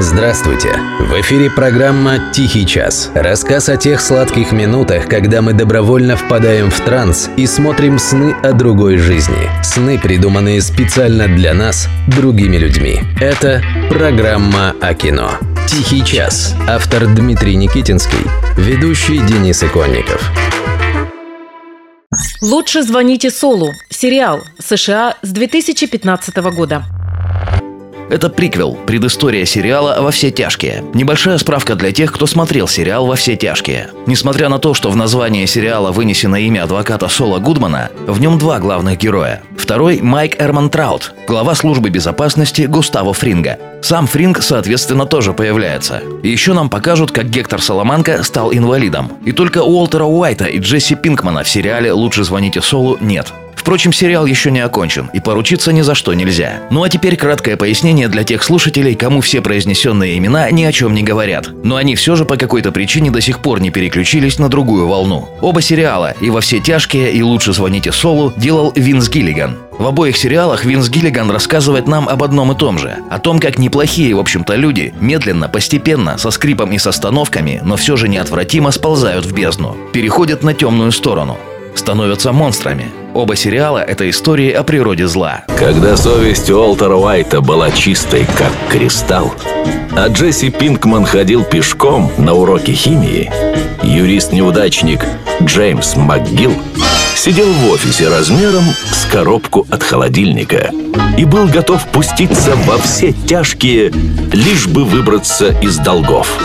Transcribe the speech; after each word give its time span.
Здравствуйте! 0.00 0.78
В 1.00 1.20
эфире 1.22 1.50
программа 1.50 2.30
«Тихий 2.32 2.64
час». 2.64 3.10
Рассказ 3.16 3.68
о 3.68 3.76
тех 3.76 4.00
сладких 4.00 4.52
минутах, 4.52 5.08
когда 5.08 5.42
мы 5.42 5.54
добровольно 5.54 6.16
впадаем 6.16 6.70
в 6.70 6.80
транс 6.80 7.28
и 7.36 7.48
смотрим 7.48 7.98
сны 7.98 8.32
о 8.44 8.52
другой 8.52 8.98
жизни. 8.98 9.50
Сны, 9.64 9.98
придуманные 9.98 10.62
специально 10.62 11.26
для 11.26 11.52
нас, 11.52 11.88
другими 12.06 12.58
людьми. 12.58 13.00
Это 13.20 13.60
программа 13.90 14.76
о 14.80 14.94
кино. 14.94 15.32
«Тихий 15.66 16.04
час». 16.04 16.54
Автор 16.68 17.08
Дмитрий 17.08 17.56
Никитинский. 17.56 18.24
Ведущий 18.56 19.18
Денис 19.18 19.64
Иконников. 19.64 20.30
Лучше 22.40 22.84
звоните 22.84 23.30
Солу. 23.30 23.72
Сериал. 23.90 24.44
США 24.60 25.16
с 25.22 25.30
2015 25.30 26.36
года. 26.54 26.84
Это 28.10 28.30
приквел, 28.30 28.74
предыстория 28.86 29.44
сериала 29.44 29.98
«Во 30.00 30.10
все 30.10 30.30
тяжкие». 30.30 30.82
Небольшая 30.94 31.36
справка 31.36 31.74
для 31.74 31.92
тех, 31.92 32.10
кто 32.10 32.26
смотрел 32.26 32.66
сериал 32.66 33.06
«Во 33.06 33.16
все 33.16 33.36
тяжкие». 33.36 33.90
Несмотря 34.06 34.48
на 34.48 34.58
то, 34.58 34.72
что 34.72 34.90
в 34.90 34.96
названии 34.96 35.44
сериала 35.44 35.92
вынесено 35.92 36.36
имя 36.36 36.64
адвоката 36.64 37.08
Сола 37.08 37.38
Гудмана, 37.38 37.90
в 38.06 38.18
нем 38.18 38.38
два 38.38 38.60
главных 38.60 38.98
героя. 38.98 39.42
Второй– 39.58 40.00
Майк 40.02 40.40
Эрман 40.40 40.70
Траут, 40.70 41.12
глава 41.26 41.54
службы 41.54 41.90
безопасности 41.90 42.62
Густаво 42.62 43.12
Фринга. 43.12 43.58
Сам 43.82 44.06
Фринг, 44.06 44.42
соответственно, 44.42 45.04
тоже 45.04 45.34
появляется. 45.34 46.02
Еще 46.22 46.54
нам 46.54 46.70
покажут, 46.70 47.12
как 47.12 47.28
Гектор 47.28 47.60
Соломанка 47.60 48.22
стал 48.22 48.54
инвалидом. 48.54 49.12
И 49.26 49.32
только 49.32 49.58
Уолтера 49.62 50.04
Уайта 50.04 50.46
и 50.46 50.58
Джесси 50.58 50.94
Пинкмана 50.94 51.42
в 51.42 51.48
сериале 51.48 51.92
«Лучше 51.92 52.24
звоните 52.24 52.62
Солу» 52.62 52.96
нет. 53.00 53.34
Впрочем, 53.68 53.92
сериал 53.92 54.24
еще 54.24 54.50
не 54.50 54.60
окончен, 54.60 55.10
и 55.12 55.20
поручиться 55.20 55.74
ни 55.74 55.82
за 55.82 55.94
что 55.94 56.14
нельзя. 56.14 56.62
Ну 56.70 56.84
а 56.84 56.88
теперь 56.88 57.18
краткое 57.18 57.58
пояснение 57.58 58.08
для 58.08 58.24
тех 58.24 58.42
слушателей, 58.42 58.94
кому 58.94 59.20
все 59.20 59.42
произнесенные 59.42 60.16
имена 60.16 60.50
ни 60.50 60.64
о 60.64 60.72
чем 60.72 60.94
не 60.94 61.02
говорят. 61.02 61.50
Но 61.62 61.76
они 61.76 61.94
все 61.94 62.16
же 62.16 62.24
по 62.24 62.38
какой-то 62.38 62.72
причине 62.72 63.10
до 63.10 63.20
сих 63.20 63.40
пор 63.40 63.60
не 63.60 63.70
переключились 63.70 64.38
на 64.38 64.48
другую 64.48 64.88
волну. 64.88 65.28
Оба 65.42 65.60
сериала, 65.60 66.14
и 66.18 66.30
во 66.30 66.40
все 66.40 66.60
тяжкие, 66.60 67.12
и 67.12 67.20
лучше 67.20 67.52
звоните 67.52 67.92
Солу, 67.92 68.32
делал 68.38 68.72
Винс 68.74 69.10
Гиллиган. 69.10 69.58
В 69.78 69.86
обоих 69.86 70.16
сериалах 70.16 70.64
Винс 70.64 70.88
Гиллиган 70.88 71.30
рассказывает 71.30 71.86
нам 71.86 72.08
об 72.08 72.22
одном 72.22 72.52
и 72.52 72.56
том 72.56 72.78
же. 72.78 72.96
О 73.10 73.18
том, 73.18 73.38
как 73.38 73.58
неплохие, 73.58 74.14
в 74.14 74.18
общем-то, 74.18 74.54
люди 74.54 74.94
медленно, 74.98 75.46
постепенно, 75.46 76.16
со 76.16 76.30
скрипом 76.30 76.72
и 76.72 76.78
с 76.78 76.86
остановками, 76.86 77.60
но 77.62 77.76
все 77.76 77.96
же 77.96 78.08
неотвратимо 78.08 78.70
сползают 78.70 79.26
в 79.26 79.34
бездну. 79.34 79.76
Переходят 79.92 80.42
на 80.42 80.54
темную 80.54 80.90
сторону 80.90 81.36
становятся 81.74 82.32
монстрами. 82.32 82.90
Оба 83.18 83.34
сериала– 83.34 83.78
это 83.88 84.08
истории 84.08 84.52
о 84.52 84.62
природе 84.62 85.08
зла. 85.08 85.42
Когда 85.58 85.96
совесть 85.96 86.48
Уолтера 86.50 86.94
Уайта 86.94 87.40
была 87.40 87.72
чистой, 87.72 88.24
как 88.38 88.52
кристалл, 88.70 89.34
а 89.96 90.06
Джесси 90.06 90.50
Пинкман 90.50 91.04
ходил 91.04 91.42
пешком 91.42 92.12
на 92.16 92.34
уроки 92.34 92.70
химии, 92.70 93.28
юрист-неудачник 93.82 95.04
Джеймс 95.42 95.96
МакГилл 95.96 96.52
сидел 97.16 97.50
в 97.50 97.72
офисе 97.72 98.08
размером 98.08 98.62
с 98.92 99.04
коробку 99.06 99.66
от 99.68 99.82
холодильника 99.82 100.70
и 101.18 101.24
был 101.24 101.48
готов 101.48 101.84
пуститься 101.88 102.54
во 102.66 102.78
все 102.78 103.12
тяжкие, 103.12 103.90
лишь 104.32 104.68
бы 104.68 104.84
выбраться 104.84 105.48
из 105.60 105.78
долгов. 105.78 106.38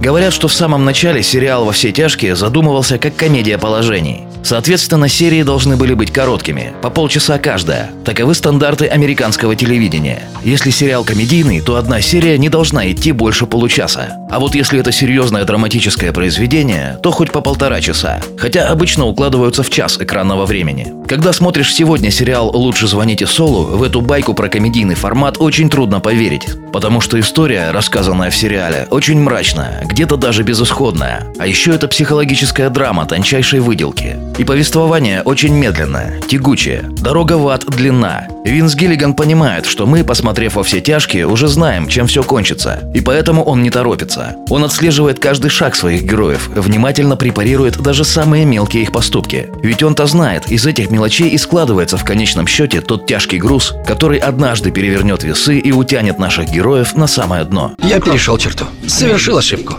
Говорят, 0.00 0.32
что 0.32 0.46
в 0.46 0.54
самом 0.54 0.84
начале 0.84 1.24
сериал 1.24 1.64
«Во 1.64 1.72
все 1.72 1.90
тяжкие» 1.90 2.36
задумывался 2.36 2.98
как 2.98 3.16
комедия 3.16 3.58
положений. 3.58 4.28
Соответственно, 4.42 5.08
серии 5.08 5.42
должны 5.42 5.76
были 5.76 5.94
быть 5.94 6.12
короткими, 6.12 6.72
по 6.82 6.90
полчаса 6.90 7.38
каждая. 7.38 7.90
Таковы 8.04 8.34
стандарты 8.34 8.86
американского 8.86 9.54
телевидения. 9.56 10.28
Если 10.44 10.70
сериал 10.70 11.04
комедийный, 11.04 11.60
то 11.60 11.76
одна 11.76 12.00
серия 12.00 12.36
не 12.38 12.48
должна 12.48 12.90
идти 12.90 13.12
больше 13.12 13.46
получаса. 13.46 14.16
А 14.30 14.40
вот 14.40 14.54
если 14.54 14.80
это 14.80 14.92
серьезное 14.92 15.44
драматическое 15.44 16.12
произведение, 16.12 16.98
то 17.02 17.10
хоть 17.10 17.30
по 17.30 17.40
полтора 17.40 17.80
часа. 17.80 18.20
Хотя 18.38 18.68
обычно 18.68 19.06
укладываются 19.06 19.62
в 19.62 19.70
час 19.70 19.98
экранного 20.00 20.46
времени. 20.46 20.92
Когда 21.06 21.32
смотришь 21.32 21.74
сегодня 21.74 22.10
сериал 22.10 22.50
«Лучше 22.54 22.86
звоните 22.86 23.26
Солу», 23.26 23.64
в 23.76 23.82
эту 23.82 24.00
байку 24.00 24.34
про 24.34 24.48
комедийный 24.48 24.94
формат 24.94 25.36
очень 25.38 25.68
трудно 25.68 26.00
поверить. 26.00 26.46
Потому 26.72 27.00
что 27.00 27.20
история, 27.20 27.70
рассказанная 27.70 28.30
в 28.30 28.36
сериале, 28.36 28.86
очень 28.90 29.20
мрачная, 29.20 29.84
где-то 29.84 30.16
даже 30.16 30.42
безысходная. 30.42 31.26
А 31.38 31.46
еще 31.46 31.74
это 31.74 31.86
психологическая 31.86 32.70
драма 32.70 33.04
тончайшей 33.04 33.60
выделки. 33.60 34.16
И 34.38 34.44
повествование 34.44 35.22
очень 35.22 35.54
медленное, 35.54 36.20
тягучее. 36.22 36.84
Дорога 36.90 37.34
в 37.34 37.48
ад 37.48 37.66
длинна. 37.66 38.28
Винс 38.44 38.74
Гиллиган 38.74 39.14
понимает, 39.14 39.66
что 39.66 39.86
мы, 39.86 40.04
посмотрев 40.04 40.56
во 40.56 40.62
все 40.62 40.80
тяжкие, 40.80 41.26
уже 41.26 41.48
знаем, 41.48 41.86
чем 41.86 42.06
все 42.06 42.22
кончится. 42.22 42.90
И 42.94 43.00
поэтому 43.00 43.44
он 43.44 43.62
не 43.62 43.70
торопится. 43.70 44.36
Он 44.48 44.64
отслеживает 44.64 45.18
каждый 45.18 45.50
шаг 45.50 45.76
своих 45.76 46.02
героев, 46.02 46.48
внимательно 46.54 47.16
препарирует 47.16 47.78
даже 47.78 48.04
самые 48.04 48.44
мелкие 48.44 48.82
их 48.82 48.92
поступки. 48.92 49.48
Ведь 49.62 49.82
он-то 49.82 50.06
знает, 50.06 50.50
из 50.50 50.66
этих 50.66 50.90
мелочей 50.90 51.28
и 51.28 51.38
складывается 51.38 51.96
в 51.96 52.04
конечном 52.04 52.46
счете 52.46 52.80
тот 52.80 53.06
тяжкий 53.06 53.38
груз, 53.38 53.74
который 53.86 54.18
однажды 54.18 54.70
перевернет 54.70 55.22
весы 55.22 55.58
и 55.58 55.72
утянет 55.72 56.18
наших 56.18 56.50
героев 56.50 56.94
на 56.96 57.06
самое 57.06 57.44
дно. 57.44 57.74
Я 57.78 58.00
перешел 58.00 58.38
черту. 58.38 58.64
Совершил 58.86 59.38
ошибку. 59.38 59.74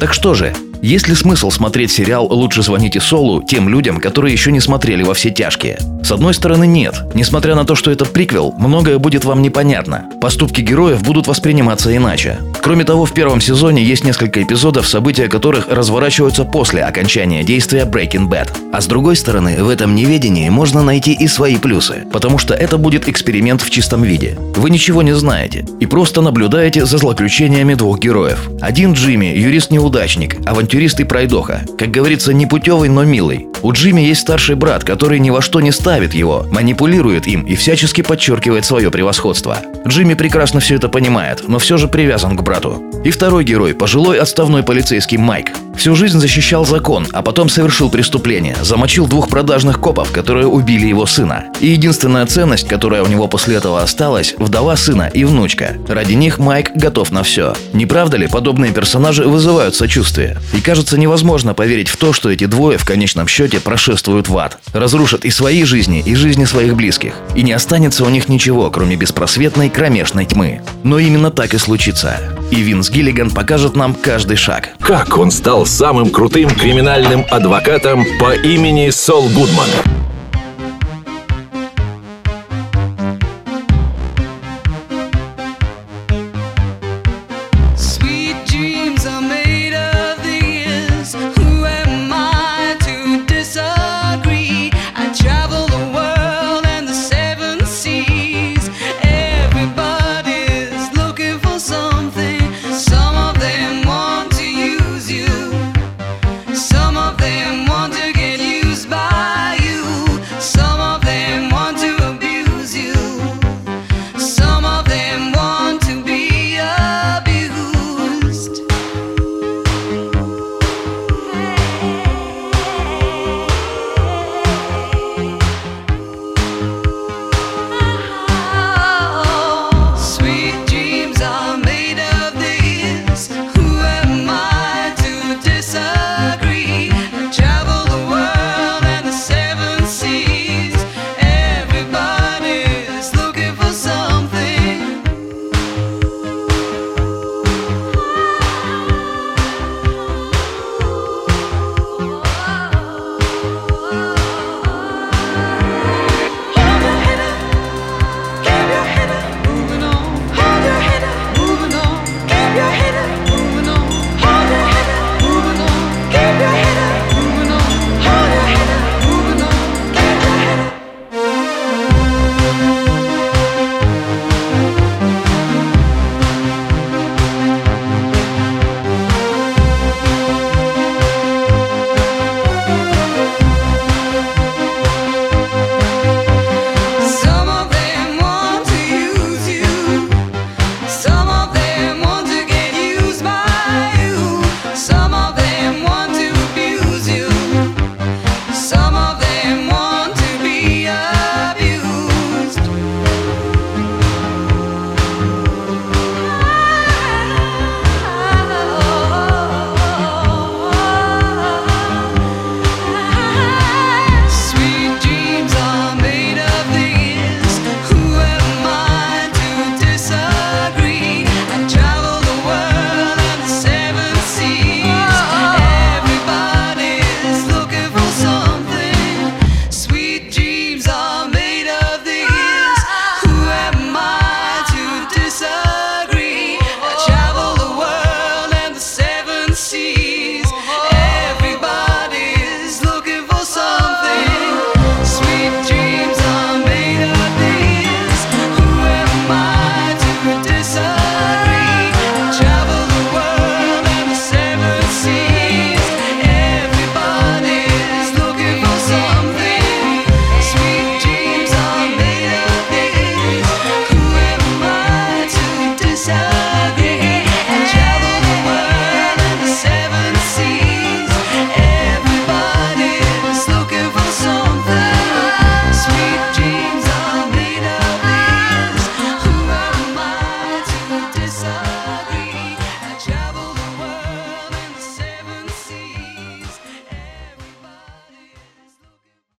Так 0.00 0.12
что 0.12 0.34
же, 0.34 0.52
есть 0.82 1.06
ли 1.06 1.14
смысл 1.14 1.52
смотреть 1.52 1.92
сериал 1.92 2.26
«Лучше 2.26 2.60
звоните 2.60 3.00
Солу» 3.00 3.40
тем 3.40 3.68
людям, 3.68 4.00
которые 4.00 4.32
еще 4.32 4.50
не 4.50 4.58
смотрели 4.58 5.04
во 5.04 5.14
все 5.14 5.30
тяжкие? 5.30 5.78
С 6.02 6.10
одной 6.10 6.34
стороны, 6.34 6.66
нет. 6.66 7.02
Несмотря 7.14 7.54
на 7.54 7.64
то, 7.64 7.76
что 7.76 7.92
это 7.92 8.04
приквел, 8.04 8.52
многое 8.58 8.98
будет 8.98 9.24
вам 9.24 9.42
непонятно. 9.42 10.06
Поступки 10.20 10.60
героев 10.60 11.00
будут 11.04 11.28
восприниматься 11.28 11.96
иначе. 11.96 12.38
Кроме 12.60 12.82
того, 12.82 13.04
в 13.06 13.12
первом 13.12 13.40
сезоне 13.40 13.84
есть 13.84 14.02
несколько 14.02 14.42
эпизодов, 14.42 14.88
события 14.88 15.28
которых 15.28 15.68
разворачиваются 15.68 16.44
после 16.44 16.82
окончания 16.82 17.44
действия 17.44 17.84
Breaking 17.84 18.28
Bad. 18.28 18.50
А 18.72 18.80
с 18.80 18.86
другой 18.86 19.14
стороны, 19.14 19.62
в 19.62 19.68
этом 19.68 19.94
неведении 19.94 20.48
можно 20.48 20.82
найти 20.82 21.12
и 21.12 21.28
свои 21.28 21.58
плюсы, 21.58 22.04
потому 22.12 22.38
что 22.38 22.54
это 22.54 22.76
будет 22.76 23.08
эксперимент 23.08 23.62
в 23.62 23.70
чистом 23.70 24.02
виде. 24.02 24.36
Вы 24.56 24.70
ничего 24.70 25.02
не 25.02 25.14
знаете 25.14 25.64
и 25.78 25.86
просто 25.86 26.22
наблюдаете 26.22 26.84
за 26.86 26.98
злоключениями 26.98 27.74
двух 27.74 28.00
героев. 28.00 28.50
Один 28.60 28.94
Джимми– 28.94 29.26
юрист-неудачник, 29.36 30.44
авантюрист 30.44 30.71
и 31.00 31.04
пройдоха. 31.04 31.64
Как 31.76 31.90
говорится, 31.90 32.32
не 32.32 32.46
путевый, 32.46 32.88
но 32.88 33.04
милый. 33.04 33.51
У 33.62 33.72
Джимми 33.72 34.00
есть 34.00 34.22
старший 34.22 34.56
брат, 34.56 34.82
который 34.82 35.20
ни 35.20 35.30
во 35.30 35.40
что 35.40 35.60
не 35.60 35.70
ставит 35.70 36.14
его, 36.14 36.46
манипулирует 36.50 37.28
им 37.28 37.42
и 37.42 37.54
всячески 37.54 38.02
подчеркивает 38.02 38.64
свое 38.64 38.90
превосходство. 38.90 39.58
Джимми 39.86 40.14
прекрасно 40.14 40.58
все 40.58 40.74
это 40.74 40.88
понимает, 40.88 41.44
но 41.46 41.60
все 41.60 41.76
же 41.76 41.86
привязан 41.86 42.36
к 42.36 42.42
брату. 42.42 42.82
И 43.04 43.10
второй 43.10 43.44
герой– 43.44 43.74
пожилой 43.74 44.18
отставной 44.18 44.64
полицейский 44.64 45.16
Майк. 45.16 45.50
Всю 45.76 45.94
жизнь 45.94 46.18
защищал 46.18 46.64
закон, 46.64 47.06
а 47.12 47.22
потом 47.22 47.48
совершил 47.48 47.88
преступление, 47.88 48.56
замочил 48.62 49.06
двух 49.06 49.28
продажных 49.28 49.80
копов, 49.80 50.12
которые 50.12 50.46
убили 50.46 50.86
его 50.86 51.06
сына. 51.06 51.46
И 51.60 51.68
единственная 51.68 52.26
ценность, 52.26 52.68
которая 52.68 53.02
у 53.02 53.06
него 53.06 53.26
после 53.28 53.56
этого 53.56 53.82
осталась– 53.82 54.34
вдова 54.38 54.76
сына 54.76 55.10
и 55.12 55.24
внучка. 55.24 55.76
Ради 55.88 56.12
них 56.12 56.38
Майк 56.38 56.72
готов 56.74 57.10
на 57.10 57.22
все. 57.22 57.54
Не 57.72 57.86
правда 57.86 58.16
ли, 58.16 58.26
подобные 58.28 58.72
персонажи 58.72 59.24
вызывают 59.24 59.74
сочувствие? 59.74 60.38
И 60.52 60.60
кажется 60.60 60.98
невозможно 60.98 61.54
поверить 61.54 61.88
в 61.88 61.96
то, 61.96 62.12
что 62.12 62.30
эти 62.30 62.46
двое 62.46 62.78
в 62.78 62.84
конечном 62.84 63.26
счете 63.26 63.51
прошествуют 63.60 64.28
в 64.28 64.38
ад. 64.38 64.58
Разрушат 64.72 65.24
и 65.24 65.30
свои 65.30 65.64
жизни, 65.64 66.02
и 66.04 66.14
жизни 66.14 66.44
своих 66.44 66.76
близких. 66.76 67.14
И 67.34 67.42
не 67.42 67.52
останется 67.52 68.04
у 68.04 68.08
них 68.08 68.28
ничего, 68.28 68.70
кроме 68.70 68.96
беспросветной 68.96 69.70
кромешной 69.70 70.26
тьмы. 70.26 70.62
Но 70.82 70.98
именно 70.98 71.30
так 71.30 71.54
и 71.54 71.58
случится. 71.58 72.18
И 72.50 72.56
Винс 72.56 72.90
Гиллиган 72.90 73.30
покажет 73.30 73.76
нам 73.76 73.94
каждый 73.94 74.36
шаг. 74.36 74.70
Как 74.80 75.16
он 75.16 75.30
стал 75.30 75.66
самым 75.66 76.10
крутым 76.10 76.50
криминальным 76.50 77.24
адвокатом 77.30 78.04
по 78.18 78.34
имени 78.34 78.90
Сол 78.90 79.28
Гудман? 79.28 79.68